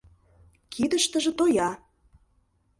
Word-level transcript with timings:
Кидыштыже 0.71 1.31
тоя. 1.39 1.69